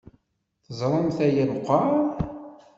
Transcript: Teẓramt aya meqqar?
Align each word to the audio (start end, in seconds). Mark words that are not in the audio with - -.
Teẓramt 0.65 1.17
aya 1.25 1.45
meqqar? 1.51 1.89